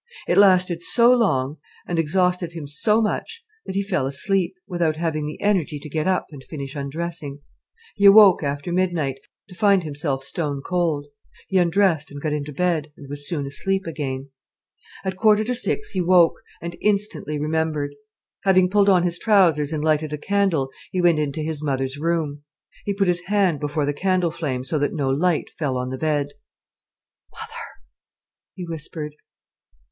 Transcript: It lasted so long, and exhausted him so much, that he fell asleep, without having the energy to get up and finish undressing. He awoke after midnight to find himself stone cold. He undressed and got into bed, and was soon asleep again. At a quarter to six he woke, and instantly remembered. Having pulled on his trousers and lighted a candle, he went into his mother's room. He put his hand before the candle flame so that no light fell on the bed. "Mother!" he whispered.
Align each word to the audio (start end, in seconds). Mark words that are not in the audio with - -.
It 0.27 0.35
lasted 0.39 0.81
so 0.81 1.13
long, 1.15 1.57
and 1.87 1.99
exhausted 1.99 2.53
him 2.53 2.65
so 2.65 3.03
much, 3.03 3.45
that 3.67 3.75
he 3.75 3.83
fell 3.83 4.07
asleep, 4.07 4.55
without 4.67 4.95
having 4.95 5.27
the 5.27 5.39
energy 5.39 5.77
to 5.77 5.89
get 5.89 6.07
up 6.07 6.25
and 6.31 6.43
finish 6.43 6.75
undressing. 6.75 7.41
He 7.93 8.05
awoke 8.07 8.41
after 8.41 8.71
midnight 8.71 9.19
to 9.49 9.53
find 9.53 9.83
himself 9.83 10.23
stone 10.23 10.63
cold. 10.65 11.05
He 11.49 11.59
undressed 11.59 12.09
and 12.09 12.19
got 12.19 12.33
into 12.33 12.51
bed, 12.51 12.91
and 12.97 13.09
was 13.09 13.27
soon 13.27 13.45
asleep 13.45 13.83
again. 13.85 14.31
At 15.05 15.13
a 15.13 15.15
quarter 15.15 15.43
to 15.43 15.53
six 15.53 15.91
he 15.91 16.01
woke, 16.01 16.39
and 16.63 16.75
instantly 16.81 17.37
remembered. 17.39 17.93
Having 18.43 18.71
pulled 18.71 18.89
on 18.89 19.03
his 19.03 19.19
trousers 19.19 19.71
and 19.71 19.83
lighted 19.83 20.13
a 20.13 20.17
candle, 20.17 20.71
he 20.91 20.99
went 20.99 21.19
into 21.19 21.41
his 21.43 21.61
mother's 21.61 21.99
room. 21.99 22.41
He 22.85 22.95
put 22.95 23.05
his 23.07 23.27
hand 23.27 23.59
before 23.59 23.85
the 23.85 23.93
candle 23.93 24.31
flame 24.31 24.63
so 24.63 24.79
that 24.79 24.93
no 24.95 25.11
light 25.11 25.51
fell 25.59 25.77
on 25.77 25.91
the 25.91 25.97
bed. 25.99 26.29
"Mother!" 27.31 27.83
he 28.55 28.65
whispered. 28.65 29.13